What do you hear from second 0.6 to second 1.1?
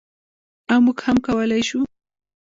او موږ